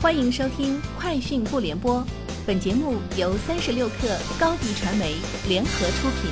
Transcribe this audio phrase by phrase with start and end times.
[0.00, 1.96] 欢迎收听《快讯不联播》，
[2.46, 5.16] 本节目由三十六克高低传媒
[5.48, 6.30] 联合出品。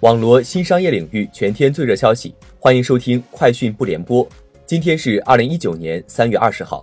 [0.00, 4.26] 网罗新商业领域全天最热消息，欢迎收听《快讯不联播》。
[4.64, 6.82] 今天是二零一九年三月二十号。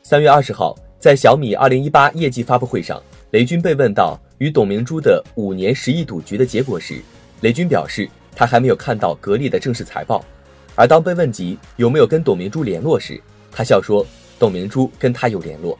[0.00, 3.02] 三月二十号，在小米二零一八业绩发布会上，
[3.32, 7.02] 雷军被问到与董明珠的五年十亿赌局的结果时，
[7.40, 10.24] 雷军表示他还没有看到格力的正式财报。
[10.74, 13.20] 而当被问及有没有跟董明珠联络时，
[13.52, 14.06] 他笑说
[14.38, 15.78] ：“董明珠跟他有联络。”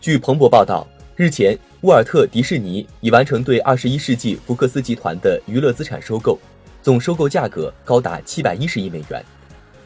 [0.00, 6.38] 据彭博报道，日前，沃尔特迪士尼已完成对二十一世纪福克斯集团的娱乐资产收购，
[6.82, 9.24] 总收购价格高达七百一十亿美元。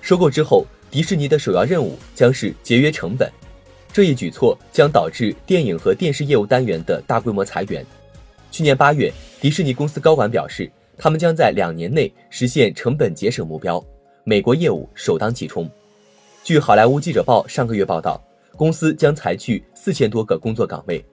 [0.00, 3.30] 收购之后，迪士尼的首要任务将是节约成本。
[3.92, 7.84] 这一举措将导致电影和电视业务单元的大规模裁员。
[8.50, 10.70] 去年八月，迪士尼公司高管表示。
[10.96, 13.82] 他们将在两年内实现成本节省目标，
[14.24, 15.68] 美国业务首当其冲。
[16.44, 18.22] 据《好莱坞记者报》上个月报道，
[18.56, 21.04] 公司将裁去四千多个工作岗位。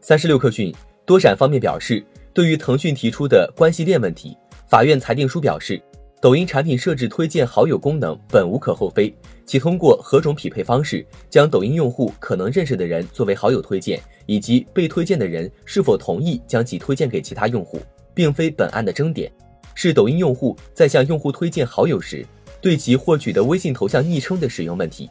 [0.00, 5.80] 三十六氪讯，多闪方面表示，对于腾讯提出的关系链问题，法院裁定书表示，
[6.22, 9.12] 抖音产品设置推荐好友功能本无可厚非，
[9.44, 14.00] 其通过何种匹配方式将抖音用户可能认识的人作为好友推荐。
[14.26, 17.80] 以及被推荐的人是否同意将其推荐给其他用户，
[18.14, 19.28] 并非本案的争点，
[19.74, 22.24] 是抖音用户在向用户推荐好友时，
[22.60, 25.10] 对其获取的微信头像昵称的使用问题。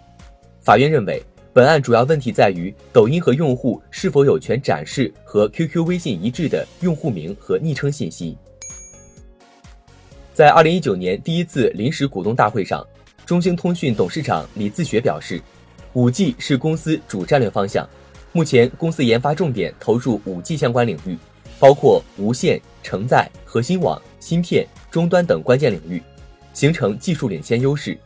[0.62, 8.38] 法院认为，本案主要问题在于抖音和用户是否有权展示和 QQ、微信一致的用户名和昵称信息。
[10.34, 12.86] 在二零一九年第一次临时股东大会上，
[13.26, 15.42] 中兴通讯董事长李自学表示，
[15.92, 17.88] 五 G 是公司主战略方向。
[18.32, 21.18] 目前，公司研发重点投入 5G 相关领域，
[21.60, 26.02] 包括无线、承载、核心网、芯片、终端等关键领域，
[26.54, 27.98] 形成技术领先优势。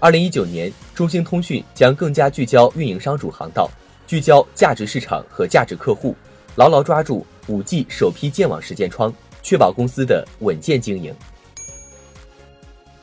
[0.00, 3.70] 2019年，中兴通讯将更加聚焦运营商主航道，
[4.06, 6.14] 聚焦价值市场和价值客户，
[6.56, 9.10] 牢牢抓住 5G 首批建网时间窗，
[9.42, 11.14] 确保公司的稳健经营。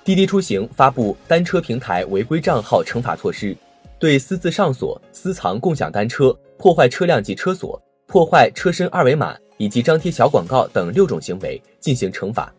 [0.03, 3.56] 滴滴出行发布单车平台违规账号惩罚措施，
[4.00, 6.35] 对私自上锁、私藏共享单车。
[6.57, 12.53] 破坏车辆及车锁、破坏车身二维码以及张贴小广告等六种行为进行惩罚。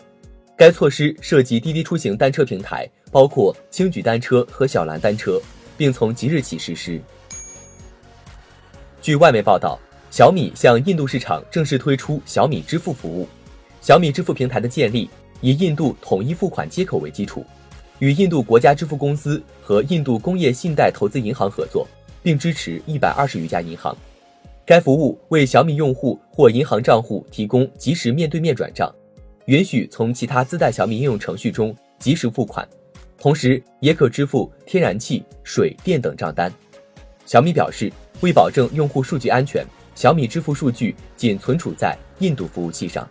[0.56, 5.40] 该措施涉及滴滴出行单车平台，包括轻举单车和小蓝单车，
[5.76, 7.00] 并从即日起实施。
[9.00, 9.78] 据外媒报道，
[10.10, 13.28] 小米向印度市场正式推出小米支付服务。
[13.80, 15.08] 小米支付平台的建立
[15.42, 17.44] 以印度统一付款接口为基础，
[17.98, 21.86] 与印度国家支付公司和印度工业信贷投资银行合作。
[22.22, 23.96] 并支持一百二十余家银行。
[24.64, 28.92] 该服务为小米用户或银行账户提供即时面对面转账，
[29.46, 32.66] 允许从其他自带小米应用程序中及时付款，
[33.18, 36.50] 同时也可支付天然气、水电等账单。
[37.26, 43.08] 小米表示，为保证用户数据安全，小米支付数据仅存储在印度服务器上。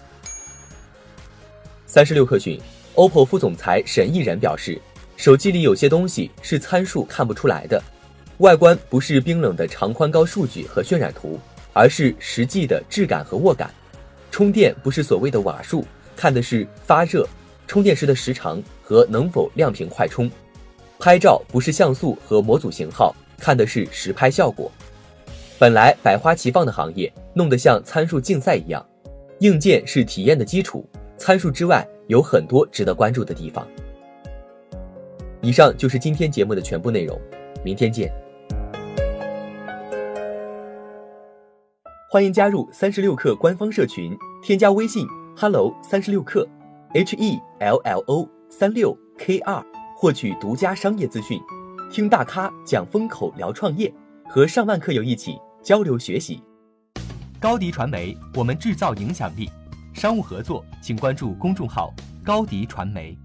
[1.93, 2.57] 三十六氪讯
[2.95, 4.79] ，OPPO 副总裁沈毅然表示，
[5.17, 7.83] 手机里有些东西是参数看不出来的。
[8.37, 11.37] 外观不是冰冷的长宽高数据和渲染图，
[11.73, 13.69] 而是实际的质感和握感。
[14.31, 15.85] 充电不是所谓的瓦数，
[16.15, 17.27] 看的是发热、
[17.67, 20.31] 充电时的时长和能否亮屏快充。
[20.97, 24.71] 拍照不是像素和模组型号，看的是实拍效果。
[25.59, 28.81] 本来百花齐放的行业，弄得像参数竞赛一样。
[29.39, 30.87] 硬件是体验的基础，
[31.21, 33.65] 参数之外有很多值得关注的地方。
[35.39, 37.15] 以上就是今天节目的全部内容，
[37.63, 38.11] 明天见。
[42.09, 45.05] 欢迎加入三十六氪官方社群，添加微信
[45.37, 46.43] hello 三十六氪
[46.95, 49.63] ，h e l l o 三六 k 二，
[49.95, 51.39] 获取独家商业资讯，
[51.91, 53.93] 听大咖讲风口，聊创业，
[54.27, 56.41] 和上万客友一起交流学习。
[57.39, 59.47] 高迪传媒，我们制造影响力。
[59.93, 61.93] 商务合作，请关注公众号
[62.23, 63.17] 高迪传媒。